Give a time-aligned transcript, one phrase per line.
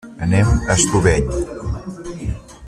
[0.27, 1.27] Anem a Estubeny.